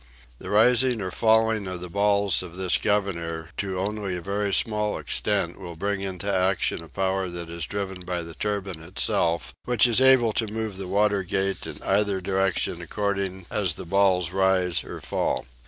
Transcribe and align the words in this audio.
The 0.39 0.49
rising 0.49 0.99
or 0.99 1.11
falling 1.11 1.67
of 1.67 1.79
the 1.79 1.87
balls 1.87 2.41
of 2.41 2.55
this 2.55 2.75
governor 2.79 3.49
to 3.57 3.79
only 3.79 4.17
a 4.17 4.21
very 4.21 4.51
slight 4.51 4.97
extent 4.99 5.59
will 5.59 5.75
bring 5.75 6.01
into 6.01 6.33
action 6.33 6.83
a 6.83 6.87
power 6.89 7.29
that 7.29 7.51
is 7.51 7.67
driven 7.67 7.99
by 8.03 8.23
the 8.23 8.33
turbine 8.33 8.81
itself, 8.81 9.53
which 9.65 9.85
is 9.85 10.01
able 10.01 10.33
to 10.33 10.47
move 10.51 10.77
the 10.77 10.87
water 10.87 11.21
gate 11.21 11.67
in 11.67 11.83
either 11.83 12.19
direction 12.19 12.81
according 12.81 13.45
as 13.51 13.75
the 13.75 13.85
balls 13.85 14.31
rise 14.31 14.83
or 14.83 15.01
fall. 15.01 15.45